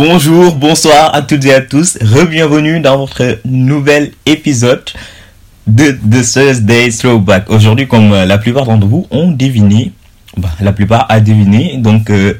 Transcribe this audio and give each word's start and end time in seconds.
Bonjour, 0.00 0.54
bonsoir 0.54 1.12
à 1.12 1.22
toutes 1.22 1.44
et 1.44 1.52
à 1.52 1.60
tous. 1.60 1.98
Re-bienvenue 2.00 2.78
dans 2.78 2.98
votre 2.98 3.40
nouvel 3.44 4.12
épisode 4.26 4.84
de 5.66 5.90
The 5.90 6.22
Thursday 6.22 6.90
Throwback. 6.90 7.50
Aujourd'hui, 7.50 7.88
comme 7.88 8.12
euh, 8.12 8.24
la 8.24 8.38
plupart 8.38 8.64
d'entre 8.64 8.86
vous 8.86 9.08
ont 9.10 9.32
deviné, 9.32 9.90
bah, 10.36 10.50
la 10.60 10.72
plupart 10.72 11.06
a 11.08 11.18
deviné, 11.18 11.78
donc 11.78 12.10
euh, 12.10 12.34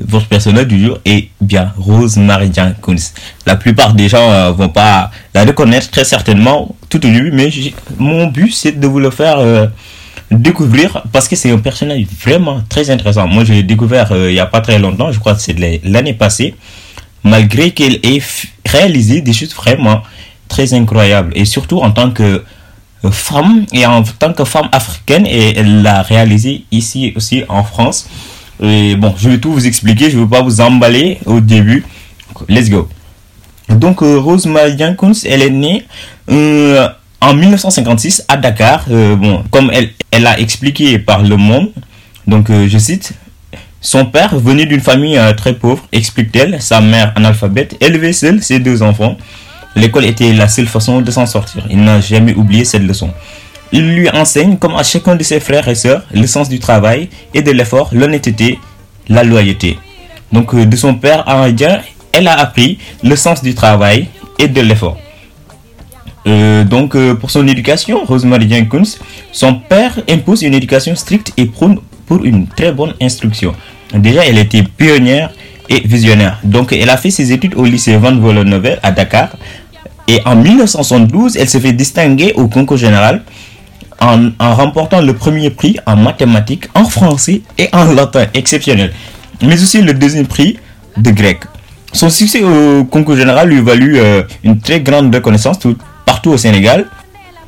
votre 0.00 0.26
personnage 0.28 0.68
du 0.68 0.80
jour 0.80 1.00
est 1.04 1.30
bien 1.40 1.72
Rose 1.76 2.16
Marie 2.16 2.52
Kunz. 2.80 3.12
La 3.44 3.56
plupart 3.56 3.94
des 3.94 4.08
gens 4.08 4.30
euh, 4.30 4.52
vont 4.52 4.68
pas 4.68 5.10
la 5.34 5.44
reconnaître 5.44 5.90
très 5.90 6.04
certainement 6.04 6.76
tout 6.88 7.04
au 7.04 7.10
début, 7.10 7.32
mais 7.32 7.50
mon 7.98 8.28
but 8.28 8.52
c'est 8.54 8.78
de 8.78 8.86
vous 8.86 9.00
le 9.00 9.10
faire 9.10 9.38
découvrir 10.30 11.02
parce 11.12 11.28
que 11.28 11.36
c'est 11.36 11.50
un 11.50 11.58
personnage 11.58 12.02
vraiment 12.24 12.62
très 12.68 12.90
intéressant. 12.90 13.26
Moi, 13.26 13.44
j'ai 13.44 13.62
découvert 13.62 14.12
euh, 14.12 14.30
il 14.30 14.34
n'y 14.34 14.40
a 14.40 14.46
pas 14.46 14.60
très 14.60 14.78
longtemps, 14.78 15.10
je 15.12 15.18
crois 15.18 15.34
que 15.34 15.40
c'est 15.40 15.56
l'année 15.84 16.14
passée, 16.14 16.54
malgré 17.24 17.70
qu'elle 17.70 17.98
ait 18.02 18.22
réalisé 18.66 19.20
des 19.20 19.32
choses 19.32 19.54
vraiment 19.54 20.02
très 20.48 20.74
incroyables. 20.74 21.32
Et 21.34 21.44
surtout 21.44 21.78
en 21.78 21.90
tant 21.90 22.10
que 22.10 22.44
euh, 23.04 23.10
femme 23.10 23.64
et 23.72 23.86
en 23.86 24.02
tant 24.02 24.32
que 24.32 24.44
femme 24.44 24.68
africaine, 24.72 25.26
et 25.26 25.56
elle 25.56 25.82
l'a 25.82 26.02
réalisé 26.02 26.64
ici 26.70 27.12
aussi 27.16 27.44
en 27.48 27.64
France. 27.64 28.08
Et 28.62 28.96
bon, 28.96 29.14
je 29.16 29.30
vais 29.30 29.38
tout 29.38 29.52
vous 29.52 29.66
expliquer, 29.66 30.10
je 30.10 30.16
ne 30.16 30.22
veux 30.22 30.28
pas 30.28 30.42
vous 30.42 30.60
emballer 30.60 31.18
au 31.26 31.40
début. 31.40 31.84
Let's 32.48 32.68
go. 32.68 32.88
Donc, 33.68 34.02
euh, 34.02 34.18
Rose 34.18 34.48
Kunz, 34.98 35.26
elle 35.26 35.42
est 35.42 35.50
née 35.50 35.84
en 37.20 37.34
1956 37.34 38.24
à 38.28 38.36
Dakar. 38.36 38.84
bon, 38.88 39.44
comme 39.50 39.70
elle, 39.72 39.90
elle 40.10 40.26
a 40.26 40.38
expliqué 40.38 40.98
par 40.98 41.22
Le 41.22 41.36
Monde, 41.36 41.70
donc 42.28 42.50
euh, 42.50 42.68
je 42.68 42.76
cite, 42.78 43.14
son 43.80 44.04
père, 44.04 44.38
venu 44.38 44.66
d'une 44.66 44.80
famille 44.80 45.16
euh, 45.16 45.32
très 45.32 45.54
pauvre, 45.54 45.86
explique-t-elle, 45.92 46.60
sa 46.60 46.80
mère 46.80 47.12
analphabète, 47.16 47.76
élevait 47.80 48.12
seule 48.12 48.42
ses 48.42 48.58
deux 48.58 48.82
enfants. 48.82 49.16
L'école 49.76 50.04
était 50.04 50.32
la 50.32 50.46
seule 50.48 50.66
façon 50.66 51.00
de 51.00 51.10
s'en 51.10 51.24
sortir. 51.24 51.64
Il 51.70 51.82
n'a 51.82 52.00
jamais 52.00 52.34
oublié 52.34 52.64
cette 52.64 52.82
leçon. 52.82 53.10
Il 53.72 53.94
lui 53.94 54.10
enseigne, 54.10 54.56
comme 54.56 54.74
à 54.76 54.82
chacun 54.82 55.14
de 55.16 55.22
ses 55.22 55.40
frères 55.40 55.68
et 55.68 55.74
sœurs, 55.74 56.02
le 56.12 56.26
sens 56.26 56.48
du 56.48 56.58
travail 56.58 57.08
et 57.32 57.40
de 57.42 57.50
l'effort, 57.50 57.90
l'honnêteté, 57.92 58.58
la 59.08 59.22
loyauté. 59.24 59.78
Donc 60.32 60.54
euh, 60.54 60.66
de 60.66 60.76
son 60.76 60.94
père 60.94 61.28
indien, 61.28 61.80
elle 62.12 62.28
a 62.28 62.38
appris 62.38 62.78
le 63.02 63.16
sens 63.16 63.42
du 63.42 63.54
travail 63.54 64.08
et 64.38 64.48
de 64.48 64.60
l'effort. 64.60 64.98
Euh, 66.28 66.64
donc, 66.64 66.94
euh, 66.94 67.14
pour 67.14 67.30
son 67.30 67.46
éducation, 67.48 68.04
Rosemary 68.04 68.48
Jenkins, 68.50 68.82
son 69.32 69.54
père 69.54 69.98
impose 70.10 70.42
une 70.42 70.54
éducation 70.54 70.94
stricte 70.94 71.32
et 71.36 71.46
prône 71.46 71.78
pour 72.06 72.24
une 72.24 72.46
très 72.46 72.70
bonne 72.72 72.94
instruction. 73.00 73.54
Déjà, 73.94 74.26
elle 74.26 74.38
était 74.38 74.62
pionnière 74.62 75.30
et 75.70 75.80
visionnaire. 75.80 76.38
Donc, 76.44 76.72
elle 76.72 76.90
a 76.90 76.96
fait 76.98 77.10
ses 77.10 77.32
études 77.32 77.54
au 77.54 77.64
lycée 77.64 77.96
Van 77.96 78.14
Vollenhoven 78.14 78.76
à 78.82 78.92
Dakar. 78.92 79.30
Et 80.06 80.20
en 80.24 80.36
1972, 80.36 81.36
elle 81.36 81.48
se 81.48 81.58
fait 81.58 81.72
distinguer 81.72 82.32
au 82.34 82.48
concours 82.48 82.76
général 82.78 83.22
en, 84.00 84.30
remportant 84.54 85.00
le 85.00 85.12
premier 85.14 85.50
prix 85.50 85.76
en 85.86 85.96
mathématiques, 85.96 86.68
en 86.74 86.84
français 86.84 87.42
et 87.58 87.68
en 87.72 87.84
latin 87.92 88.26
exceptionnel. 88.34 88.92
Mais 89.42 89.60
aussi 89.60 89.82
le 89.82 89.94
deuxième 89.94 90.26
prix 90.26 90.58
de 90.96 91.10
grec. 91.10 91.40
Son 91.92 92.10
succès 92.10 92.42
au 92.42 92.84
concours 92.84 93.16
général 93.16 93.48
lui 93.48 93.60
valut 93.60 93.98
euh, 93.98 94.22
une 94.44 94.60
très 94.60 94.80
grande 94.80 95.14
reconnaissance 95.14 95.58
tout, 95.58 95.76
partout 96.08 96.30
au 96.30 96.38
Sénégal. 96.38 96.86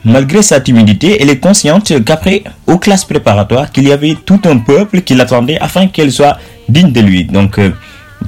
Malgré 0.05 0.43
sa 0.43 0.61
timidité, 0.61 1.17
elle 1.21 1.31
est 1.31 1.39
consciente 1.39 2.05
qu'après, 2.05 2.45
aux 2.67 2.77
classes 2.77 3.07
préparatoires, 3.07 3.73
qu'il 3.73 3.89
y 3.89 3.93
avait 3.93 4.17
tout 4.29 4.41
un 4.45 4.59
peuple 4.59 5.01
qui 5.01 5.15
l'attendait 5.15 5.59
afin 5.59 5.87
qu'elle 5.87 6.13
soit 6.13 6.37
digne 6.69 6.93
de 6.93 7.01
lui. 7.01 7.25
Donc, 7.25 7.59
euh, 7.59 7.71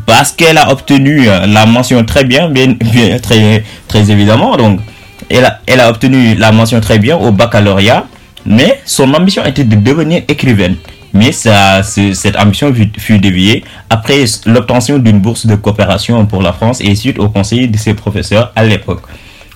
parce 0.07 0.33
qu'elle 0.33 0.57
a 0.57 0.71
obtenu 0.73 1.29
euh, 1.29 1.47
la 1.47 1.67
mention 1.67 2.03
très 2.05 2.25
bien, 2.25 2.49
bien, 2.49 2.77
très, 3.21 3.63
très 3.89 4.11
évidemment, 4.11 4.57
donc, 4.57 4.81
elle 5.29 5.45
a, 5.45 5.59
elle 5.67 5.81
a 5.81 5.91
obtenu 5.91 6.35
la 6.35 6.51
mention 6.51 6.81
très 6.81 6.99
bien 6.99 7.17
au 7.19 7.31
baccalauréat, 7.31 8.07
mais 8.47 8.81
son 8.87 9.13
ambition 9.13 9.45
était 9.45 9.65
de 9.65 9.77
devenir 9.77 10.23
écrivaine. 10.29 10.77
Mais 11.13 11.31
ça, 11.33 11.83
cette 11.83 12.37
ambition 12.39 12.73
fut 12.97 13.19
déviée 13.19 13.65
après 13.91 14.25
l'obtention 14.47 14.99
d'une 14.99 15.21
bourse 15.21 15.45
de 15.45 15.57
coopération 15.57 16.25
pour 16.25 16.41
la 16.41 16.55
France 16.55 16.81
et 16.81 16.95
suite 16.95 17.19
au 17.19 17.29
conseil 17.29 17.69
de 17.69 17.77
ses 17.77 17.93
professeurs 17.93 18.51
à 18.57 18.65
l'époque. 18.65 19.03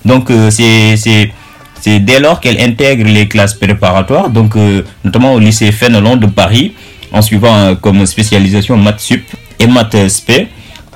Donc 0.07 0.31
euh, 0.31 0.51
c'est 0.51 1.99
dès 2.01 2.21
lors 2.21 2.41
qu'elle 2.41 2.61
intègre 2.61 3.05
les 3.05 3.27
classes 3.27 3.55
préparatoires, 3.55 4.31
donc 4.31 4.57
euh, 4.57 4.83
notamment 5.05 5.35
au 5.35 5.41
lycée 5.41 5.73
Fénelon 5.73 6.17
de 6.17 6.27
Paris, 6.27 6.75
en 7.13 7.21
suivant 7.23 7.55
euh, 7.55 7.75
comme 7.75 8.07
spécialisation 8.07 8.77
maths 8.77 9.01
sup 9.01 9.25
et 9.59 9.67
maths 9.67 10.09
spé. 10.09 10.47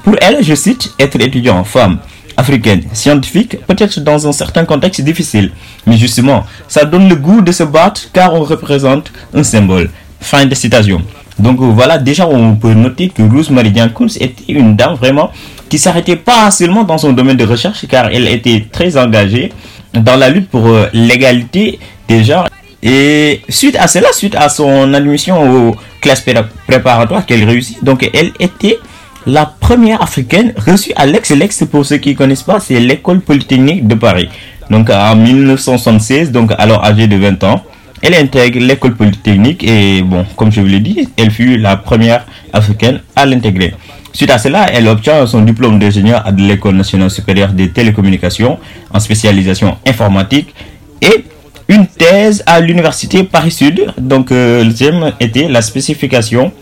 Pour 0.05 0.15
elle, 0.23 0.43
je 0.43 0.55
cite, 0.55 0.93
être 0.99 1.21
étudiant, 1.21 1.63
femme, 1.65 1.99
africaine, 2.37 2.83
scientifique, 2.93 3.57
peut-être 3.67 3.99
dans 4.01 4.29
un 4.29 4.33
certain 4.33 4.65
contexte 4.65 5.01
difficile, 5.01 5.51
mais 5.87 5.97
justement, 5.97 6.47
ça 6.69 6.85
donne 6.85 7.09
le 7.09 7.17
goût 7.17 7.41
de 7.41 7.51
se 7.53 7.65
battre 7.65 8.03
car 8.13 8.33
on 8.33 8.45
représente 8.45 9.13
un 9.35 9.43
symbole. 9.43 9.91
Fin 10.21 10.47
de 10.47 10.55
citation. 10.55 11.03
Donc 11.39 11.59
voilà, 11.61 11.99
déjà 11.99 12.29
on 12.29 12.55
peut 12.55 12.75
noter 12.75 13.09
que 13.09 13.23
Rose 13.23 13.51
Marie 13.51 13.73
Kunz 13.73 14.17
était 14.21 14.53
une 14.53 14.77
dame 14.77 14.95
vraiment 14.95 15.31
qui 15.71 15.79
s'arrêtait 15.79 16.17
pas 16.17 16.51
seulement 16.51 16.85
dans 16.85 16.99
son 16.99 17.13
domaine 17.13 17.37
de 17.39 17.45
recherche 17.47 17.87
car 17.89 18.11
elle 18.13 18.29
était 18.29 18.67
très 18.71 18.99
engagée 18.99 19.51
dans 19.95 20.17
la 20.17 20.29
lutte 20.29 20.51
pour 20.51 20.67
euh, 20.67 20.89
l'égalité 20.93 21.79
des 22.09 22.25
genres. 22.25 22.49
Et 22.83 23.41
suite 23.49 23.77
à 23.77 23.87
cela, 23.87 24.13
suite 24.13 24.35
à 24.35 24.49
son 24.49 24.93
admission 24.93 25.69
aux 25.71 25.77
classes 26.01 26.25
préparatoires 26.67 27.25
qu'elle 27.25 27.45
réussit, 27.45 27.83
donc 27.85 28.09
elle 28.13 28.33
était 28.41 28.79
la 29.27 29.45
première 29.47 30.03
africaine 30.03 30.55
reçue 30.57 30.93
à 30.97 31.07
l'ex-Lex, 31.07 31.65
pour 31.71 31.85
ceux 31.85 31.99
qui 31.99 32.11
ne 32.11 32.15
connaissent 32.15 32.43
pas, 32.43 32.59
c'est 32.59 32.81
l'école 32.81 33.21
polytechnique 33.21 33.87
de 33.87 33.95
Paris. 33.95 34.29
Donc 34.71 34.89
en 34.89 35.15
1976, 35.15 36.33
donc 36.33 36.53
alors 36.59 36.85
âgée 36.85 37.07
de 37.07 37.17
20 37.17 37.45
ans, 37.45 37.63
elle 38.03 38.15
intègre 38.15 38.61
l'école 38.61 38.95
polytechnique 38.97 39.63
et 39.63 40.03
bon, 40.03 40.25
comme 40.37 40.51
je 40.51 40.61
vous 40.63 40.67
l'ai 40.67 40.81
dit, 40.81 41.09
elle 41.19 41.31
fut 41.31 41.59
la 41.59 41.77
première 41.77 42.25
africaine 42.53 43.01
à 43.15 43.27
l'intégrer. 43.27 43.75
Suite 44.13 44.31
à 44.31 44.39
cela, 44.39 44.67
elle 44.73 44.89
obtient 44.89 45.27
son 45.27 45.43
diplôme 45.43 45.79
d'ingénieur 45.79 46.27
à 46.27 46.33
l'École 46.33 46.75
nationale 46.75 47.11
supérieure 47.11 47.53
des 47.53 47.71
télécommunications 47.71 48.59
en 48.93 48.99
spécialisation 48.99 49.77
informatique 49.87 50.53
et 51.01 51.25
une 51.69 51.87
thèse 51.87 52.43
à 52.47 52.61
l'université 52.61 53.23
Paris-Sud. 53.23 53.95
Donc, 53.99 54.33
euh, 54.33 54.65
le 54.65 54.75
thème 54.75 55.13
était 55.21 55.47
la 55.49 55.63
spécification 55.63 56.53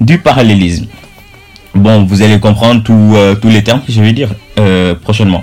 du 0.00 0.18
parallélisme. 0.18 0.86
Bon, 1.74 2.04
vous 2.04 2.20
allez 2.20 2.38
comprendre 2.38 2.82
euh, 2.90 3.34
tous 3.36 3.48
les 3.48 3.64
termes 3.64 3.80
que 3.80 3.90
je 3.90 4.02
vais 4.02 4.12
dire 4.12 4.28
euh, 4.58 4.94
prochainement. 4.94 5.42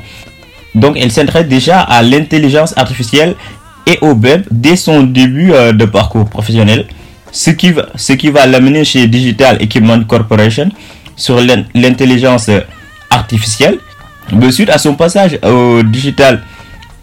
Donc, 0.76 0.98
elle 1.02 1.12
s'intéresse 1.12 1.48
déjà 1.48 1.80
à 1.80 2.04
l'intelligence 2.04 2.78
artificielle 2.78 3.36
et 3.88 3.98
au 4.02 4.14
web 4.14 4.44
dès 4.52 4.76
son 4.76 5.02
début 5.02 5.52
de 5.52 5.86
parcours 5.86 6.30
professionnel, 6.30 6.86
ce 7.32 7.50
qui 7.50 8.30
va 8.30 8.46
l'amener 8.46 8.86
chez 8.86 9.08
Digital 9.08 9.60
Equipment 9.64 10.04
Corporation 10.04 10.70
sur 11.20 11.40
l'intelligence 11.76 12.50
artificielle. 13.12 13.78
De 14.32 14.50
suite 14.50 14.70
à 14.70 14.78
son 14.78 14.96
passage 14.96 15.38
au 15.44 15.84
Digital 15.84 16.44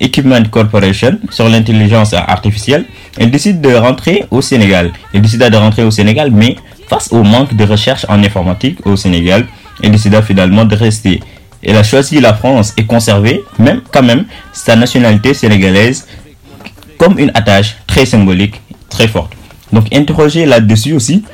Equipment 0.01 0.43
Corporation 0.51 1.19
sur 1.31 1.49
l'intelligence 1.49 2.13
artificielle, 2.15 2.85
elle 3.19 3.31
décide 3.31 3.61
de 3.61 3.75
rentrer 3.75 4.25
au 4.31 4.41
Sénégal. 4.43 4.93
Elle 5.13 5.23
décida 5.23 5.51
de 5.51 5.57
rentrer 5.57 5.85
au 5.85 5.91
Sénégal, 5.91 6.31
mais 6.33 6.57
face 6.89 7.13
au 7.13 7.23
manque 7.23 7.55
de 7.55 7.65
recherche 7.65 8.07
en 8.09 8.23
informatique 8.23 8.79
au 8.87 8.97
Sénégal, 8.97 9.47
elle 9.83 9.91
décida 9.93 10.23
finalement 10.23 10.65
de 10.65 10.77
rester. 10.77 11.21
Elle 11.63 11.77
a 11.77 11.83
choisi 11.83 12.21
la 12.21 12.35
France 12.35 12.73
et 12.77 12.85
conservé, 12.87 13.43
même 13.59 13.81
quand 13.93 14.03
même, 14.03 14.25
sa 14.53 14.77
nationalité 14.77 15.35
sénégalaise 15.35 16.07
comme 16.99 17.19
une 17.19 17.31
attache 17.35 17.77
très 17.87 18.07
symbolique, 18.07 18.61
très 18.89 19.09
forte. 19.09 19.33
Donc 19.73 19.93
interroger 19.93 20.47
là-dessus 20.47 20.93
aussi, 20.93 21.25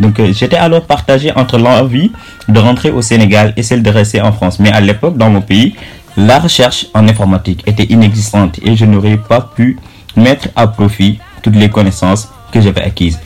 donc 0.00 0.18
euh, 0.18 0.32
j'étais 0.32 0.56
alors 0.56 0.82
partagé 0.86 1.30
entre 1.36 1.58
l'envie 1.58 2.10
de 2.48 2.58
rentrer 2.58 2.90
au 2.90 3.02
Sénégal 3.02 3.52
et 3.56 3.62
celle 3.62 3.82
de 3.82 3.90
rester 3.90 4.20
en 4.20 4.32
France. 4.32 4.58
Mais 4.58 4.72
à 4.72 4.80
l'époque, 4.80 5.16
dans 5.16 5.30
mon 5.30 5.42
pays, 5.42 5.74
La 6.16 6.38
recherche 6.40 6.86
en 6.92 7.06
informatique 7.08 7.62
était 7.66 7.84
inexistante 7.84 8.58
et 8.62 8.74
je 8.76 8.84
n'aurais 8.84 9.16
pas 9.16 9.40
pu 9.40 9.78
mettre 10.16 10.48
à 10.56 10.66
profit 10.66 11.18
toutes 11.42 11.54
les 11.56 11.70
connaissances 11.70 12.28
que 12.52 12.60
j'avais 12.60 12.82
acquises. 12.82 13.18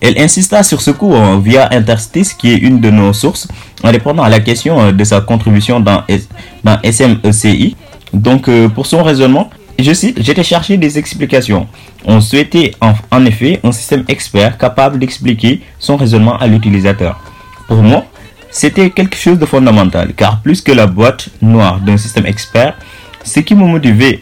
Elle 0.00 0.18
insista 0.20 0.62
sur 0.62 0.82
ce 0.82 0.90
cours 0.90 1.38
via 1.40 1.68
Interstice, 1.72 2.34
qui 2.34 2.52
est 2.52 2.58
une 2.58 2.80
de 2.80 2.90
nos 2.90 3.14
sources, 3.14 3.48
en 3.82 3.90
répondant 3.90 4.22
à 4.22 4.28
la 4.28 4.40
question 4.40 4.92
de 4.92 5.04
sa 5.04 5.22
contribution 5.22 5.80
dans, 5.80 6.02
dans 6.62 6.78
SMECI. 6.84 7.76
Donc, 8.12 8.48
euh, 8.48 8.68
pour 8.68 8.84
son 8.86 9.02
raisonnement, 9.02 9.48
je 9.78 9.92
cite, 9.92 10.22
j'étais 10.22 10.42
cherché 10.42 10.76
des 10.76 10.98
explications. 10.98 11.66
On 12.04 12.20
souhaitait 12.20 12.72
en, 13.10 13.24
effet 13.26 13.60
un 13.62 13.72
système 13.72 14.04
expert 14.08 14.56
capable 14.58 14.98
d'expliquer 14.98 15.60
son 15.78 15.96
raisonnement 15.96 16.36
à 16.38 16.46
l'utilisateur. 16.46 17.20
Pour 17.68 17.82
moi, 17.82 18.04
c'était 18.50 18.90
quelque 18.90 19.16
chose 19.16 19.38
de 19.38 19.44
fondamental, 19.44 20.14
car 20.14 20.40
plus 20.40 20.62
que 20.62 20.72
la 20.72 20.86
boîte 20.86 21.28
noire 21.42 21.80
d'un 21.80 21.96
système 21.96 22.26
expert, 22.26 22.74
ce 23.24 23.40
qui 23.40 23.54
me 23.54 23.64
motivait 23.66 24.20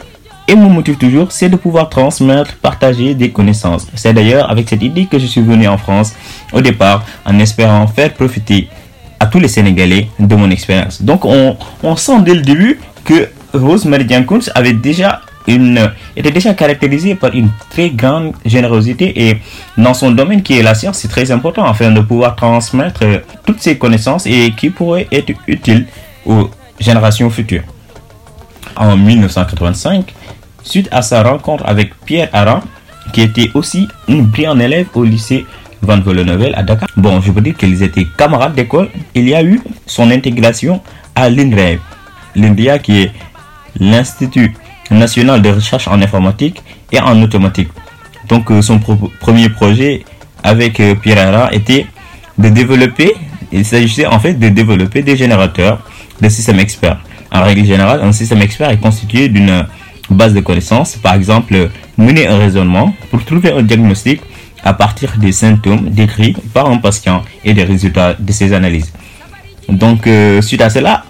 et 0.49 0.57
me 0.57 0.69
motive 0.69 0.97
toujours, 0.97 1.33
c'est 1.33 1.49
de 1.49 1.57
pouvoir 1.57 1.89
transmettre, 1.89 2.57
partager 2.57 3.15
des 3.15 3.31
connaissances. 3.31 3.87
C'est 3.95 4.13
d'ailleurs 4.13 4.51
avec 4.51 4.69
cette 4.69 4.83
idée 4.83 5.07
que 5.07 5.19
je 5.19 5.27
suis 5.27 5.41
venu 5.41 5.67
en 5.69 5.79
France 5.79 6.15
au 6.53 6.61
départ, 6.61 7.05
en 7.25 7.39
espérant 7.39 7.87
faire 7.87 8.13
profiter 8.13 8.69
à 9.21 9.27
tous 9.27 9.41
les 9.41 9.49
Sénégalais 9.49 10.09
de 10.19 10.35
mon 10.35 10.51
expérience. 10.51 11.01
Donc 11.01 11.25
on, 11.25 11.57
sent 11.97 12.21
dès 12.25 12.35
le 12.35 12.43
début 12.43 12.79
que 13.05 13.29
Rose 13.55 13.85
Marie 13.85 14.07
avait 14.55 14.73
déjà 14.73 15.21
une, 15.47 15.91
était 16.17 16.31
déjà 16.31 16.55
caractérisée 16.55 17.15
par 17.15 17.35
une 17.35 17.51
très 17.71 17.91
grande 17.91 18.33
générosité 18.45 19.29
et 19.29 19.39
dans 19.77 19.95
son 19.95 20.11
domaine 20.11 20.43
qui 20.43 20.59
est 20.59 20.63
la 20.63 20.75
science, 20.75 20.99
c'est 20.99 21.09
très 21.09 21.31
important 21.31 21.65
afin 21.65 21.91
de 21.91 22.01
pouvoir 22.01 22.35
transmettre 22.37 23.05
toutes 23.45 23.61
ces 23.61 23.77
connaissances 23.79 24.27
et 24.27 24.53
qui 24.57 24.71
pourraient 24.71 25.07
être 25.13 25.33
utiles 25.47 25.87
aux 26.25 26.51
générations 26.81 27.31
futures. 27.31 27.63
En 28.77 28.97
1985, 28.97 30.15
suite 30.63 30.89
à 30.91 31.03
sa 31.03 31.23
rencontre 31.23 31.65
avec 31.67 31.93
Pierre 32.05 32.29
Aran, 32.33 32.61
qui 33.13 33.21
était 33.21 33.51
aussi 33.55 33.87
une 34.09 34.23
brillante 34.23 34.61
élève 34.61 34.87
au 34.95 35.05
lycée 35.05 35.47
Van 35.83 36.01
Volleneuvel 36.01 36.55
à 36.57 36.63
Dakar. 36.63 36.89
Bon, 36.97 37.21
je 37.21 37.31
peux 37.31 37.43
dire 37.43 37.57
qu'ils 37.57 37.83
étaient 37.83 38.07
camarades 38.17 38.55
d'école. 38.55 38.89
Il 39.15 39.29
y 39.29 39.35
a 39.35 39.43
eu 39.43 39.61
son 39.87 40.11
intégration 40.11 40.81
à 41.15 41.29
l'INREV. 41.29 41.79
L'INRIA 42.35 42.79
qui 42.79 43.03
est 43.03 43.13
l'Institut 43.79 44.55
national 44.91 45.43
de 45.43 45.51
recherche 45.51 45.89
en 45.89 46.01
informatique 46.01 46.63
et 46.93 47.01
en 47.01 47.21
automatique. 47.23 47.69
Donc 48.29 48.51
euh, 48.51 48.63
son 48.63 48.79
premier 49.21 49.49
projet 49.49 50.05
avec 50.43 50.81
euh, 50.81 50.95
Pierre 50.95 51.35
Aran 51.35 51.51
était 51.51 51.87
de 52.39 52.49
développer, 52.49 53.15
il 53.53 53.65
s'agissait 53.65 54.07
en 54.07 54.19
fait 54.19 54.35
de 54.35 54.49
développer 54.49 55.03
des 55.03 55.17
générateurs 55.17 55.81
de 56.21 56.29
systèmes 56.29 56.61
experts. 56.61 56.99
En 57.31 57.43
règle 57.43 57.65
générale, 57.65 58.01
un 58.03 58.13
système 58.13 58.43
expert 58.43 58.71
est 58.71 58.79
constitué 58.79 59.29
d'une 59.29 59.67
base 60.11 60.35
de 60.35 60.41
connaissances, 60.41 60.97
par 60.97 61.15
exemple 61.15 61.71
mener 61.97 62.27
un 62.27 62.39
raisonnement 62.39 62.95
pour 63.11 63.25
trouver 63.25 63.53
un 63.53 63.63
diagnostic 63.63 64.21
à 64.63 64.73
partir 64.73 65.13
des 65.19 65.33
symptômes 65.33 65.91
décrits 65.91 66.35
par 66.53 66.71
un 66.71 66.79
patient 66.79 67.23
et 67.45 67.53
des 67.53 67.65
résultats 67.65 68.15
de 68.19 68.33
ses 68.33 68.53
analyses. 68.53 68.93
Donc, 69.69 70.07
euh, 70.07 70.41
suite 70.43 70.63
à 70.63 70.71
cela, 70.71 71.05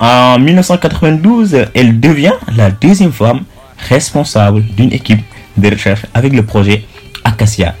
en 0.00 0.38
1992, 0.38 1.66
elle 1.74 2.00
devient 2.00 2.32
la 2.56 2.70
deuxième 2.70 3.12
femme 3.12 3.42
responsable 3.88 4.62
d'une 4.62 4.92
équipe 4.92 5.20
de 5.56 5.68
recherche 5.70 6.06
avec 6.14 6.32
le 6.32 6.42
projet 6.44 6.84
Acacia. 7.22 7.74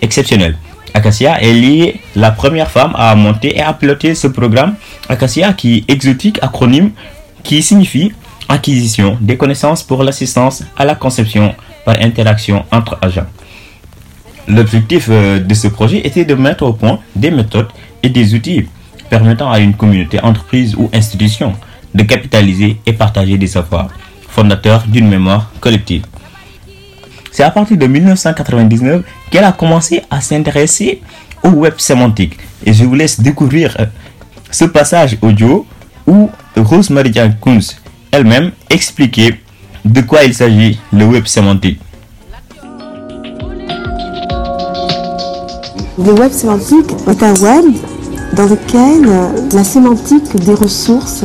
Exceptionnel. 0.00 0.56
Acacia 0.92 1.38
est 1.40 1.94
la 2.16 2.32
première 2.32 2.70
femme 2.70 2.92
à 2.96 3.14
monter 3.14 3.56
et 3.56 3.62
à 3.62 3.72
piloter 3.72 4.14
ce 4.16 4.26
programme. 4.26 4.74
Acacia 5.08 5.52
qui 5.52 5.78
est 5.78 5.92
exotique 5.92 6.38
acronyme 6.42 6.90
qui 7.44 7.62
signifie 7.62 8.12
acquisition 8.48 9.16
des 9.20 9.36
connaissances 9.36 9.84
pour 9.84 10.02
l'assistance 10.02 10.64
à 10.76 10.84
la 10.84 10.96
conception 10.96 11.54
par 11.84 11.96
interaction 12.00 12.64
entre 12.72 12.98
agents. 13.00 13.26
L'objectif 14.48 15.06
euh, 15.08 15.38
de 15.38 15.54
ce 15.54 15.68
projet 15.68 16.04
était 16.04 16.24
de 16.24 16.34
mettre 16.34 16.64
au 16.64 16.72
point 16.72 16.98
des 17.14 17.30
méthodes 17.30 17.68
et 18.02 18.08
des 18.08 18.34
outils 18.34 18.66
permettant 19.12 19.52
à 19.52 19.58
une 19.58 19.74
communauté, 19.74 20.18
entreprise 20.22 20.74
ou 20.74 20.88
institution 20.90 21.52
de 21.94 22.02
capitaliser 22.02 22.78
et 22.86 22.94
partager 22.94 23.36
des 23.36 23.46
savoirs, 23.46 23.90
fondateurs 24.26 24.84
d'une 24.86 25.06
mémoire 25.06 25.52
collective. 25.60 26.06
C'est 27.30 27.42
à 27.42 27.50
partir 27.50 27.76
de 27.76 27.86
1999 27.86 29.02
qu'elle 29.30 29.44
a 29.44 29.52
commencé 29.52 30.00
à 30.10 30.22
s'intéresser 30.22 31.02
au 31.42 31.50
web 31.50 31.74
sémantique. 31.76 32.38
Et 32.64 32.72
je 32.72 32.84
vous 32.84 32.94
laisse 32.94 33.20
découvrir 33.20 33.76
euh, 33.80 33.84
ce 34.50 34.64
passage 34.64 35.18
audio 35.20 35.66
où 36.06 36.30
Rose 36.56 36.88
Marie 36.88 37.12
Kunz 37.42 37.76
elle-même 38.12 38.52
expliquer 38.70 39.42
de 39.84 40.00
quoi 40.00 40.24
il 40.24 40.32
s'agit 40.32 40.80
le 40.90 41.04
web 41.04 41.26
sémantique. 41.26 41.78
Le 45.98 46.12
web 46.14 46.32
sémantique 46.32 46.90
est 47.06 47.22
un 47.22 47.34
web 47.34 47.74
dans 48.34 48.46
lequel 48.46 49.08
la 49.52 49.64
sémantique 49.64 50.34
des 50.36 50.54
ressources 50.54 51.24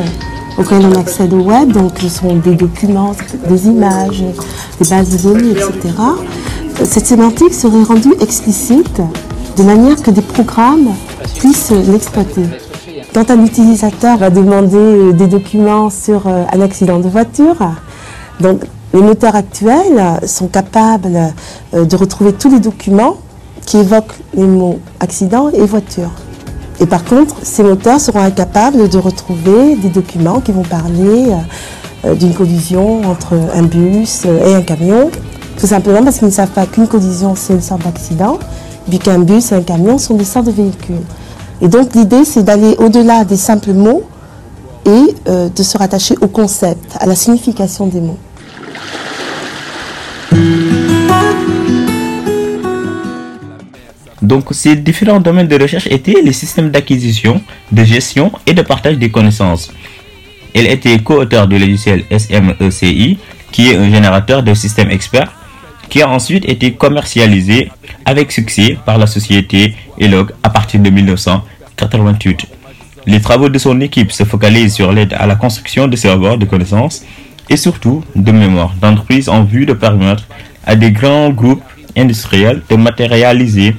auxquelles 0.58 0.86
on 0.86 1.00
accède 1.00 1.34
au 1.34 1.42
web, 1.42 1.72
donc 1.72 1.92
ce 2.00 2.10
sont 2.10 2.36
des 2.36 2.56
documents, 2.56 3.14
des 3.48 3.68
images, 3.68 4.24
des 4.82 4.90
bases 4.90 5.10
de 5.12 5.30
données, 5.30 5.52
etc. 5.52 5.94
Cette 6.84 7.06
sémantique 7.06 7.54
serait 7.54 7.84
rendue 7.84 8.14
explicite 8.22 9.02
de 9.56 9.64
manière 9.64 10.02
que 10.02 10.12
des 10.12 10.22
programmes 10.22 10.90
puissent 11.36 11.72
l'exploiter. 11.72 12.44
Quand 13.14 13.32
un 13.32 13.44
utilisateur 13.44 14.18
va 14.18 14.30
demander 14.30 14.78
euh, 14.78 15.12
des 15.12 15.28
documents 15.28 15.90
sur 15.90 16.28
euh, 16.28 16.44
un 16.52 16.62
accident 16.62 17.00
de 17.00 17.10
voiture, 17.10 17.56
les 18.40 19.02
moteurs 19.02 19.36
actuels 19.36 20.20
sont 20.28 20.48
capables 20.48 21.34
euh, 21.74 21.86
de 21.86 21.96
retrouver 21.96 22.34
tous 22.34 22.52
les 22.52 22.60
documents 22.60 23.18
qui 23.66 23.78
évoquent 23.78 24.20
les 24.36 24.46
mots 24.46 24.80
accident 25.00 25.50
et 25.50 25.66
voiture. 25.66 26.12
Et 26.80 26.86
par 26.86 27.04
contre, 27.04 27.36
ces 27.44 27.64
moteurs 27.64 28.00
seront 28.00 28.20
incapables 28.20 28.88
de 28.90 28.98
retrouver 28.98 29.76
des 29.76 29.90
documents 29.90 30.42
qui 30.42 30.52
vont 30.52 30.64
parler 30.64 31.26
d'une 32.20 32.34
collision 32.34 33.02
entre 33.10 33.34
un 33.54 33.64
bus 33.64 34.26
et 34.26 34.54
un 34.54 34.62
camion, 34.62 35.10
tout 35.60 35.68
simplement 35.68 36.04
parce 36.04 36.20
qu'ils 36.20 36.28
ne 36.28 36.34
savent 36.34 36.52
pas 36.52 36.68
qu'une 36.68 36.88
collision 36.88 37.34
c'est 37.36 37.54
une 37.54 37.62
sorte 37.62 37.84
d'accident, 37.84 38.38
puis 38.88 39.00
qu'un 39.00 39.20
bus 39.20 39.52
et 39.52 39.56
un 39.56 39.64
camion 39.64 39.98
sont 39.98 40.14
des 40.14 40.24
sortes 40.24 40.46
de 40.46 40.52
véhicules. 40.52 41.02
Et 41.62 41.68
donc 41.68 41.96
l'idée, 41.96 42.24
c'est 42.24 42.44
d'aller 42.44 42.76
au-delà 42.78 43.24
des 43.24 43.38
simples 43.38 43.74
mots 43.74 44.04
et 44.86 45.16
euh, 45.28 45.50
de 45.50 45.64
se 45.64 45.78
rattacher 45.78 46.16
au 46.22 46.28
concept, 46.28 46.96
à 47.00 47.06
la 47.06 47.16
signification 47.16 47.88
des 47.88 48.00
mots. 48.00 48.18
Donc 54.28 54.48
ces 54.52 54.76
différents 54.76 55.22
domaines 55.22 55.48
de 55.48 55.58
recherche 55.58 55.88
étaient 55.88 56.22
les 56.22 56.34
systèmes 56.34 56.70
d'acquisition, 56.70 57.42
de 57.72 57.84
gestion 57.86 58.30
et 58.46 58.54
de 58.54 58.62
partage 58.62 58.98
des 58.98 59.10
connaissances. 59.10 59.72
Elle 60.54 60.68
était 60.68 61.00
co-auteur 61.00 61.48
du 61.48 61.58
logiciel 61.58 62.04
SMECI, 62.12 63.18
qui 63.54 63.70
est 63.70 63.78
un 63.78 63.90
générateur 63.90 64.44
de 64.44 64.54
systèmes 64.54 64.92
experts, 64.92 65.32
qui 65.88 66.02
a 66.02 66.10
ensuite 66.10 66.44
été 66.50 66.74
commercialisé 66.74 67.72
avec 68.04 68.34
succès 68.34 68.78
par 68.86 68.98
la 68.98 69.08
société 69.08 69.76
Elog 69.98 70.32
à 70.44 70.50
partir 70.50 70.82
de 70.82 70.90
1988. 70.90 72.48
Les 73.06 73.22
travaux 73.22 73.48
de 73.48 73.58
son 73.58 73.80
équipe 73.80 74.12
se 74.12 74.26
focalisent 74.26 74.74
sur 74.74 74.92
l'aide 74.92 75.14
à 75.18 75.26
la 75.26 75.36
construction 75.36 75.88
de 75.88 75.96
serveurs 75.96 76.38
de 76.38 76.44
connaissances 76.44 77.06
et 77.50 77.56
surtout 77.56 78.04
de 78.14 78.34
mémoire 78.34 78.74
d'entreprise 78.82 79.30
en 79.30 79.46
vue 79.46 79.66
de 79.66 79.72
permettre 79.72 80.24
à 80.66 80.76
des 80.76 80.92
grands 80.92 81.30
groupes 81.30 81.64
industriels 81.96 82.62
de 82.70 82.76
matérialiser 82.76 83.74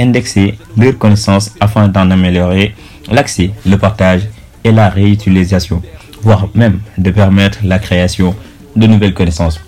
indexer 0.00 0.54
leurs 0.76 0.98
connaissances 0.98 1.52
afin 1.60 1.88
d'en 1.88 2.10
améliorer 2.10 2.74
l'accès, 3.10 3.50
le 3.66 3.76
partage 3.76 4.22
et 4.64 4.72
la 4.72 4.88
réutilisation, 4.88 5.82
voire 6.22 6.48
même 6.54 6.80
de 6.96 7.10
permettre 7.10 7.58
la 7.64 7.78
création 7.78 8.34
de 8.76 8.86
nouvelles 8.86 9.14
connaissances. 9.14 9.60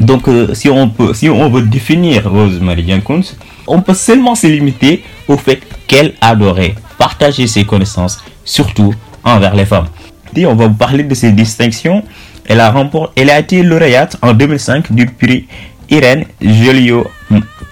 Donc, 0.00 0.28
euh, 0.28 0.54
si, 0.54 0.68
on 0.68 0.88
peut, 0.88 1.14
si 1.14 1.28
on 1.28 1.48
veut 1.48 1.62
définir 1.62 2.30
Rose 2.30 2.60
Marie 2.60 2.86
Jenkins, 2.88 3.22
on 3.66 3.80
peut 3.80 3.94
seulement 3.94 4.34
se 4.34 4.46
limiter 4.46 5.04
au 5.28 5.36
fait 5.36 5.60
qu'elle 5.86 6.14
adorait 6.20 6.74
partager 6.98 7.46
ses 7.46 7.64
connaissances, 7.64 8.22
surtout 8.44 8.94
envers 9.24 9.54
les 9.54 9.64
femmes. 9.66 9.86
Et 10.34 10.46
on 10.46 10.54
va 10.54 10.66
vous 10.66 10.74
parler 10.74 11.04
de 11.04 11.14
ses 11.14 11.30
distinctions. 11.32 12.02
Elle 12.46 12.60
a, 12.60 12.70
remporté, 12.70 13.22
elle 13.22 13.30
a 13.30 13.38
été 13.38 13.62
lauréate 13.62 14.16
en 14.22 14.32
2005 14.32 14.92
du 14.92 15.06
prix 15.06 15.46
Irène 15.90 16.24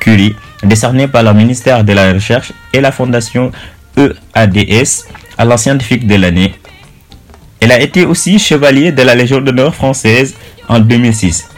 Joliot-Curie, 0.00 0.34
décerné 0.62 1.08
par 1.08 1.22
le 1.22 1.32
ministère 1.34 1.84
de 1.84 1.92
la 1.92 2.12
Recherche 2.12 2.52
et 2.72 2.80
la 2.80 2.92
fondation 2.92 3.52
EADS 3.96 5.04
à 5.38 5.44
la 5.44 5.56
scientifique 5.56 6.06
de 6.06 6.14
l'année. 6.16 6.54
Elle 7.60 7.72
a 7.72 7.80
été 7.80 8.04
aussi 8.06 8.38
chevalier 8.38 8.92
de 8.92 9.02
la 9.02 9.14
Légion 9.14 9.40
d'honneur 9.40 9.74
française 9.74 10.34
en 10.68 10.80
2006. 10.80 11.48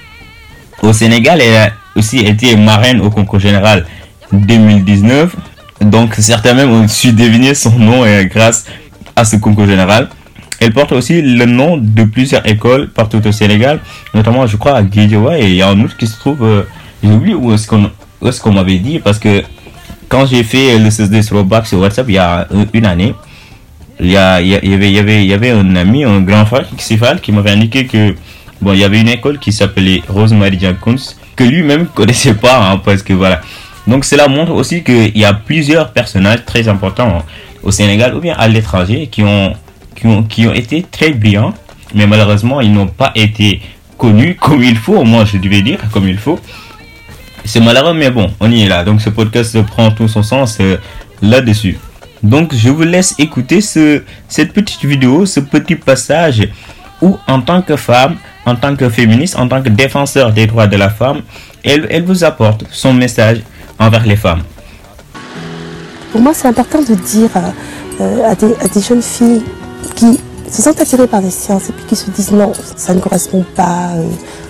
Au 0.83 0.93
Sénégal, 0.93 1.41
elle 1.41 1.57
a 1.57 1.71
aussi 1.95 2.19
été 2.19 2.57
marraine 2.57 3.01
au 3.01 3.11
concours 3.11 3.39
général 3.41 3.87
2019. 4.33 5.37
Donc 5.81 6.15
certains 6.15 6.55
même 6.55 6.71
ont 6.71 6.89
su 6.89 7.13
deviner 7.13 7.55
son 7.55 7.79
nom 7.79 8.05
grâce 8.25 8.65
à 9.15 9.25
ce 9.25 9.37
concours 9.37 9.67
général. 9.67 10.09
Elle 10.61 10.73
porte 10.73 10.93
aussi 10.93 11.21
le 11.23 11.45
nom 11.45 11.77
de 11.77 12.05
plusieurs 12.05 12.47
écoles 12.49 12.89
partout 12.89 13.21
au 13.27 13.33
Sénégal, 13.33 13.81
notamment 14.15 14.47
je 14.47 14.57
crois 14.57 14.77
à 14.77 14.83
Guédiawaye 14.85 15.43
et 15.43 15.49
il 15.49 15.57
y 15.57 15.63
a 15.63 15.69
un 15.69 15.87
qui 15.99 16.07
se 16.07 16.17
trouve, 16.21 16.45
euh, 16.45 16.63
j'ai 17.03 17.11
oublié 17.11 17.35
où 17.35 17.53
est-ce 17.53 17.67
qu'on 17.67 17.91
est-ce 18.29 18.41
qu'on 18.41 18.53
m'avait 18.53 18.79
dit 18.79 18.99
parce 18.99 19.19
que 19.19 19.43
quand 20.09 20.27
j'ai 20.27 20.43
fait 20.45 20.79
le 20.79 20.91
CSD 20.91 21.23
Throwback 21.23 21.67
sur 21.67 21.79
WhatsApp 21.81 22.07
il 22.09 22.15
y 22.15 22.19
a 22.19 22.47
euh, 22.53 22.65
une 22.73 22.85
année, 22.85 23.15
il 24.01 24.11
y, 24.11 24.17
a, 24.17 24.41
il 24.41 24.49
y 24.49 24.99
avait 24.99 25.23
il 25.25 25.31
y 25.31 25.33
avait 25.33 25.51
un 25.51 25.75
ami, 25.77 26.05
un 26.05 26.21
grand 26.21 26.45
frère 26.45 26.67
qui 27.23 27.33
m'avait 27.33 27.51
indiqué 27.51 27.87
que 27.87 28.15
bon 28.61 28.73
il 28.73 28.81
y 28.81 28.85
avait 28.85 29.01
une 29.01 29.09
école 29.09 29.39
qui 29.39 29.53
s'appelait 29.53 30.03
Rosemary 30.09 30.59
Kunst 30.83 31.17
que 31.37 31.45
lui-même 31.45 31.87
connaissait 31.95 32.35
pas 32.35 32.71
hein, 32.71 32.81
parce 32.85 33.03
que 33.03 33.13
voilà. 33.13 33.41
Donc 33.87 34.05
cela 34.05 34.29
montre 34.29 34.53
aussi 34.53 34.83
qu'il 34.85 35.17
y 35.17 35.25
a 35.25 35.35
plusieurs 35.35 35.93
personnages 35.93 36.45
très 36.45 36.69
importants 36.69 37.23
au 37.63 37.71
Sénégal 37.71 38.15
ou 38.15 38.21
bien 38.21 38.35
à 38.39 38.49
l'étranger 38.49 39.09
qui 39.11 39.23
ont, 39.23 39.55
qui 39.97 40.07
ont 40.07 40.23
qui 40.23 40.47
ont 40.47 40.53
été 40.53 40.83
très 40.83 41.11
brillants, 41.13 41.55
mais 41.95 42.07
malheureusement 42.07 42.61
ils 42.61 42.73
n'ont 42.73 42.87
pas 42.87 43.13
été 43.15 43.61
connus 43.99 44.37
comme 44.37 44.63
il 44.63 44.77
faut. 44.77 45.05
Moi 45.05 45.25
je 45.25 45.39
devais 45.39 45.63
dire 45.63 45.79
comme 45.91 46.09
il 46.09 46.19
faut. 46.19 46.39
C'est 47.45 47.61
malheureux, 47.61 47.95
mais 47.95 48.11
bon, 48.11 48.31
on 48.41 48.51
y 48.51 48.63
est 48.63 48.69
là. 48.69 48.85
Donc 48.85 49.01
ce 49.01 49.11
podcast 49.11 49.61
prend 49.63 49.91
tout 49.91 50.09
son 50.09 50.23
sens 50.23 50.59
euh, 50.61 50.77
là-dessus. 51.21 51.79
Donc 52.23 52.55
je 52.55 52.69
vous 52.71 52.83
laisse 52.83 53.15
écouter 53.19 53.61
ce, 53.61 54.03
cette 54.29 54.53
petite 54.53 54.85
vidéo, 54.85 55.27
ce 55.27 55.41
petit 55.41 55.75
passage 55.75 56.49
où 57.01 57.19
en 57.27 57.41
tant 57.41 57.63
que 57.63 57.77
femme, 57.77 58.17
en 58.47 58.55
tant 58.55 58.77
que 58.77 58.89
féministe, 58.89 59.37
en 59.37 59.49
tant 59.49 59.61
que 59.61 59.69
défenseur 59.69 60.33
des 60.33 60.47
droits 60.47 60.69
de 60.69 60.77
la 60.77 60.89
femme, 60.89 61.23
elle, 61.65 61.87
elle 61.91 62.05
vous 62.05 62.23
apporte 62.23 62.65
son 62.71 62.95
message 62.95 63.41
envers 63.79 64.07
les 64.07 64.17
femmes. 64.17 64.43
Pour 66.13 66.21
moi, 66.21 66.33
c'est 66.35 66.47
important 66.47 66.81
de 66.81 66.95
dire 66.95 67.31
euh, 68.01 68.25
à, 68.25 68.35
des, 68.35 68.55
à 68.61 68.69
des 68.69 68.81
jeunes 68.81 69.03
filles 69.03 69.43
qui 69.97 70.21
se 70.51 70.63
sentent 70.63 70.81
attirées 70.81 71.07
par 71.07 71.21
les 71.21 71.31
sciences 71.31 71.71
et 71.71 71.73
puis 71.73 71.85
qui 71.87 71.97
se 71.97 72.11
disent 72.11 72.33
non, 72.33 72.53
ça 72.77 72.95
ne 72.95 73.01
correspond 73.01 73.45
pas 73.57 73.91
euh, 73.97 74.05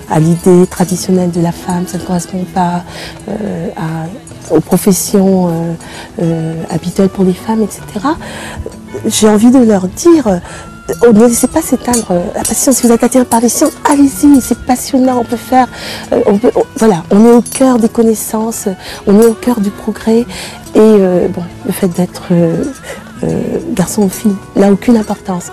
à 0.09 0.19
l'idée 0.19 0.67
traditionnelle 0.67 1.31
de 1.31 1.41
la 1.41 1.51
femme, 1.51 1.85
ça 1.87 1.97
ne 1.97 2.03
correspond 2.03 2.45
pas 2.53 2.83
euh, 3.29 3.69
aux 4.51 4.59
professions 4.59 5.47
euh, 5.47 5.73
euh, 6.21 6.63
habituelles 6.69 7.09
pour 7.09 7.23
les 7.23 7.33
femmes, 7.33 7.61
etc. 7.63 7.83
J'ai 9.05 9.29
envie 9.29 9.51
de 9.51 9.59
leur 9.59 9.87
dire, 9.87 10.39
oh, 11.01 11.13
ne 11.13 11.27
laissez 11.27 11.47
pas 11.47 11.61
s'éteindre 11.61 12.13
la 12.35 12.43
passion. 12.43 12.71
Si 12.71 12.85
vous 12.85 12.91
êtes 12.91 13.03
attiré 13.03 13.25
par 13.25 13.41
les 13.41 13.49
sciences, 13.49 13.73
allez-y, 13.89 14.41
c'est 14.41 14.59
passionnant, 14.59 15.19
on 15.19 15.23
peut 15.23 15.35
faire, 15.35 15.67
on 16.11 16.39
voilà, 16.77 17.03
on 17.11 17.25
est 17.25 17.33
au 17.33 17.41
cœur 17.41 17.79
des 17.79 17.89
connaissances, 17.89 18.67
on 19.07 19.19
est 19.19 19.25
au 19.25 19.33
cœur 19.33 19.59
du 19.61 19.71
progrès. 19.71 20.25
Et 20.75 21.27
bon, 21.29 21.43
le 21.65 21.71
fait 21.71 21.87
d'être 21.87 22.33
garçon 23.73 24.03
ou 24.03 24.09
fille 24.09 24.35
n'a 24.55 24.71
aucune 24.71 24.97
importance. 24.97 25.51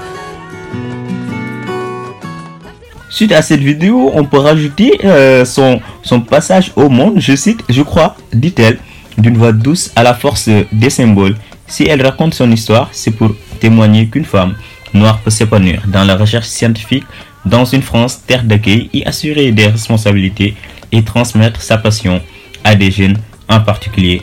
Suite 3.10 3.32
à 3.32 3.42
cette 3.42 3.60
vidéo, 3.60 4.12
on 4.14 4.24
peut 4.24 4.38
rajouter 4.38 5.00
euh, 5.04 5.44
son, 5.44 5.80
son 6.02 6.20
passage 6.20 6.72
au 6.76 6.88
monde, 6.88 7.14
je 7.18 7.34
cite, 7.34 7.60
je 7.68 7.82
crois, 7.82 8.16
dit-elle, 8.32 8.78
d'une 9.18 9.36
voix 9.36 9.52
douce 9.52 9.90
à 9.96 10.04
la 10.04 10.14
force 10.14 10.48
des 10.70 10.90
symboles. 10.90 11.36
Si 11.66 11.84
elle 11.84 12.02
raconte 12.02 12.34
son 12.34 12.50
histoire, 12.52 12.88
c'est 12.92 13.10
pour 13.10 13.32
témoigner 13.58 14.06
qu'une 14.06 14.24
femme 14.24 14.54
noire 14.94 15.18
peut 15.20 15.30
s'épanouir 15.30 15.82
dans 15.86 16.04
la 16.04 16.16
recherche 16.16 16.46
scientifique 16.46 17.04
dans 17.44 17.64
une 17.64 17.82
France 17.82 18.20
terre 18.26 18.44
d'accueil, 18.44 18.90
y 18.92 19.02
assurer 19.04 19.50
des 19.52 19.66
responsabilités 19.66 20.54
et 20.92 21.02
transmettre 21.02 21.62
sa 21.62 21.78
passion 21.78 22.20
à 22.64 22.74
des 22.74 22.90
jeunes, 22.90 23.18
en 23.48 23.60
particulier 23.60 24.22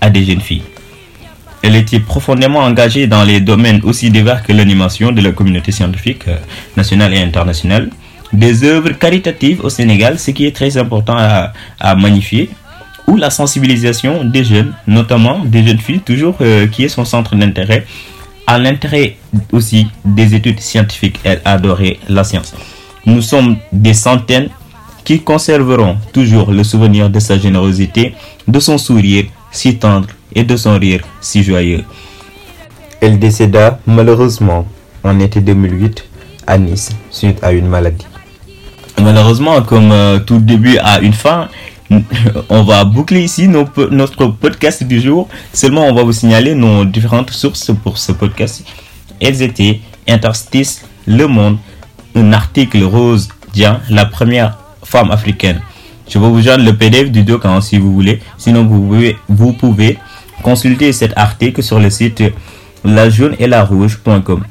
à 0.00 0.10
des 0.10 0.24
jeunes 0.24 0.40
filles. 0.40 0.62
Elle 1.62 1.76
était 1.76 2.00
profondément 2.00 2.60
engagée 2.60 3.06
dans 3.06 3.24
les 3.24 3.40
domaines 3.40 3.80
aussi 3.84 4.10
divers 4.10 4.42
que 4.42 4.52
l'animation 4.52 5.10
de 5.10 5.20
la 5.20 5.32
communauté 5.32 5.72
scientifique 5.72 6.28
euh, 6.28 6.36
nationale 6.76 7.14
et 7.14 7.18
internationale, 7.18 7.90
des 8.32 8.64
œuvres 8.64 8.90
caritatives 8.90 9.64
au 9.64 9.68
Sénégal, 9.68 10.18
ce 10.18 10.30
qui 10.30 10.46
est 10.46 10.54
très 10.54 10.76
important 10.76 11.16
à, 11.16 11.94
magnifier, 11.94 12.50
ou 13.06 13.16
la 13.16 13.30
sensibilisation 13.30 14.24
des 14.24 14.44
jeunes, 14.44 14.74
notamment 14.86 15.44
des 15.44 15.64
jeunes 15.64 15.78
filles, 15.78 16.00
toujours 16.00 16.34
euh, 16.40 16.66
qui 16.66 16.84
est 16.84 16.88
son 16.88 17.04
centre 17.04 17.36
d'intérêt, 17.36 17.86
à 18.46 18.58
l'intérêt 18.58 19.16
aussi 19.52 19.86
des 20.04 20.34
études 20.34 20.60
scientifiques. 20.60 21.20
Elle 21.24 21.40
adorait 21.44 21.98
la 22.08 22.24
science. 22.24 22.54
Nous 23.04 23.22
sommes 23.22 23.56
des 23.72 23.94
centaines 23.94 24.48
qui 25.04 25.20
conserveront 25.20 25.96
toujours 26.12 26.50
le 26.50 26.64
souvenir 26.64 27.08
de 27.10 27.20
sa 27.20 27.38
générosité, 27.38 28.14
de 28.48 28.58
son 28.58 28.76
sourire 28.78 29.26
si 29.52 29.76
tendre 29.78 30.08
et 30.34 30.42
de 30.42 30.56
son 30.56 30.78
rire 30.78 31.02
si 31.20 31.44
joyeux. 31.44 31.84
Elle 33.00 33.18
décéda 33.20 33.78
malheureusement 33.86 34.66
en 35.04 35.20
été 35.20 35.40
2008 35.40 36.04
à 36.46 36.58
Nice 36.58 36.90
suite 37.10 37.38
à 37.42 37.52
une 37.52 37.68
maladie. 37.68 38.06
Malheureusement, 39.00 39.62
comme 39.62 39.92
euh, 39.92 40.18
tout 40.18 40.38
début 40.38 40.78
a 40.78 41.00
une 41.00 41.12
fin, 41.12 41.48
on 42.48 42.62
va 42.62 42.84
boucler 42.84 43.22
ici 43.22 43.48
notre 43.48 44.26
podcast 44.28 44.82
du 44.84 45.00
jour. 45.00 45.28
Seulement, 45.52 45.86
on 45.86 45.94
va 45.94 46.02
vous 46.02 46.12
signaler 46.12 46.54
nos 46.54 46.84
différentes 46.84 47.30
sources 47.30 47.70
pour 47.82 47.98
ce 47.98 48.12
podcast. 48.12 48.64
Elles 49.20 49.42
étaient 49.42 49.80
Interstice, 50.08 50.84
Le 51.06 51.26
Monde, 51.26 51.58
un 52.14 52.32
article 52.32 52.82
rose 52.84 53.28
Dian, 53.52 53.80
la 53.90 54.06
première 54.06 54.58
femme 54.82 55.10
africaine. 55.10 55.60
Je 56.08 56.18
vais 56.18 56.28
vous 56.28 56.40
joindre 56.40 56.64
le 56.64 56.76
PDF 56.76 57.10
du 57.10 57.22
doc 57.22 57.44
hein, 57.44 57.60
si 57.60 57.78
vous 57.78 57.92
voulez. 57.92 58.20
Sinon, 58.38 58.64
vous 59.28 59.52
pouvez, 59.52 59.98
consulter 60.42 60.92
cet 60.92 61.16
article 61.16 61.62
sur 61.62 61.80
le 61.80 61.90
site 61.90 62.22
la 62.84 63.10
jaune 63.10 63.34
et 63.38 63.46
la 63.46 63.64
rouge.com. 63.64 64.44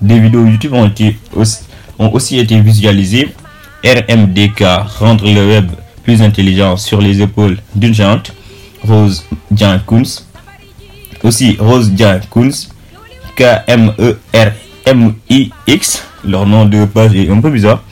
Des 0.00 0.18
vidéos 0.18 0.46
YouTube 0.46 0.72
ont, 0.72 0.86
été 0.86 1.16
ont 1.98 2.12
aussi 2.12 2.38
été 2.38 2.58
visualisées. 2.60 3.34
RMDK, 3.84 4.64
rendre 4.98 5.24
le 5.24 5.48
web 5.48 5.70
plus 6.04 6.22
intelligent 6.22 6.76
sur 6.76 7.00
les 7.00 7.20
épaules 7.20 7.58
d'une 7.74 7.94
géante. 7.94 8.32
Rose 8.86 9.24
Dian 9.50 9.78
Kunz. 9.86 10.26
Aussi 11.22 11.56
Rose 11.58 11.90
Dian 11.90 12.20
Kunz. 12.30 12.68
K-M-E-R-M-I-X. 13.36 14.02
Leur 16.24 16.46
nom 16.46 16.64
de 16.64 16.84
page 16.84 17.14
est 17.16 17.28
un 17.30 17.40
peu 17.40 17.50
bizarre. 17.50 17.82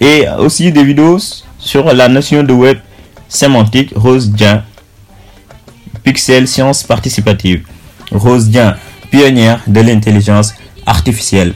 Et 0.00 0.26
aussi 0.38 0.70
des 0.70 0.84
vidéos 0.84 1.18
sur 1.58 1.92
la 1.92 2.08
notion 2.08 2.42
de 2.42 2.52
web 2.52 2.78
sémantique. 3.28 3.92
Rose 3.96 4.30
Dian. 4.30 4.62
Pixel 6.04 6.46
Science 6.46 6.84
Participative. 6.84 7.64
Rose 8.10 8.48
Dian, 8.48 8.74
pionnière 9.10 9.60
de 9.66 9.80
l'intelligence 9.80 10.54
artificielle. 10.86 11.54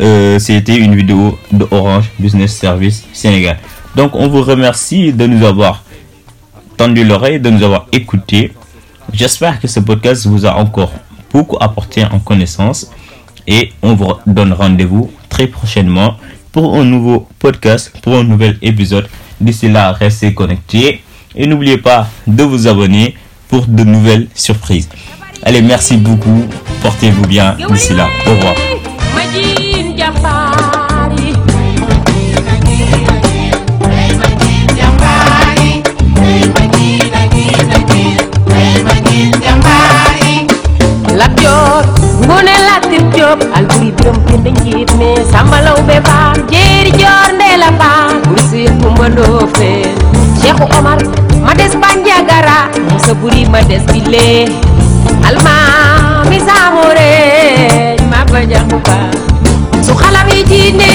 Euh, 0.00 0.38
C'était 0.38 0.76
une 0.76 0.94
vidéo 0.94 1.38
de 1.52 1.66
Orange 1.70 2.10
Business 2.18 2.56
Service 2.56 3.04
Sénégal. 3.12 3.58
Donc 3.94 4.14
on 4.14 4.28
vous 4.28 4.42
remercie 4.42 5.12
de 5.12 5.26
nous 5.26 5.44
avoir 5.46 5.82
tendu 6.76 7.04
l'oreille, 7.04 7.40
de 7.40 7.48
nous 7.50 7.62
avoir 7.62 7.86
écoutés. 7.92 8.52
J'espère 9.12 9.60
que 9.60 9.68
ce 9.68 9.80
podcast 9.80 10.26
vous 10.26 10.44
a 10.44 10.54
encore 10.56 10.92
beaucoup 11.32 11.56
apporté 11.60 12.04
en 12.04 12.18
connaissance 12.18 12.90
et 13.46 13.72
on 13.82 13.94
vous 13.94 14.12
donne 14.26 14.52
rendez-vous 14.52 15.10
très 15.28 15.46
prochainement 15.46 16.16
pour 16.52 16.74
un 16.76 16.84
nouveau 16.84 17.26
podcast, 17.38 17.92
pour 18.02 18.16
un 18.16 18.24
nouvel 18.24 18.58
épisode. 18.62 19.08
D'ici 19.40 19.68
là, 19.68 19.92
restez 19.92 20.34
connectés 20.34 21.02
et 21.34 21.46
n'oubliez 21.46 21.78
pas 21.78 22.08
de 22.26 22.42
vous 22.42 22.66
abonner 22.66 23.14
pour 23.48 23.66
de 23.66 23.84
nouvelles 23.84 24.28
surprises. 24.34 24.88
Allez, 25.42 25.62
merci 25.62 25.96
beaucoup. 25.96 26.44
Portez-vous 26.82 27.26
bien 27.26 27.56
d'ici 27.70 27.94
là. 27.94 28.08
Au 28.26 28.30
revoir. 28.30 28.54
jàmbaar 29.98 31.10
yi 31.18 31.32
Lat 41.16 41.32
Joor 41.40 41.82
Ngoone 42.28 42.54
Latir 42.68 43.02
Joob 43.16 43.40
Albuuri 43.56 43.90
Biram 43.96 44.16
Penda 44.26 44.50
Njiit 44.50 44.90
Me 44.98 45.16
Samba 45.32 45.60
Lawbe 45.60 46.00
Faal 46.04 46.36
Jeeri 46.50 46.92
Joor 46.92 47.32
Ndeela 47.34 47.70
Faal 47.80 48.20
Bursir 48.28 48.70
Kumba 48.82 49.08
Ndoofeen 49.08 49.94
Seexu 50.42 50.64
Omar 50.78 50.98
Mades 51.46 51.76
Banjagara 51.76 52.68
Musa 52.92 53.14
Buri 53.14 53.46
Mades 53.48 53.82
Bile 53.92 54.48
Almaami 55.28 56.40
Saaxu 56.40 56.84
Reej 56.98 58.00
Maba 58.10 58.44
Jaxu 58.46 58.78
Faal. 58.86 59.35
Sokala 59.86 60.24
bitine 60.26 60.90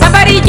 Sabari 0.00 0.40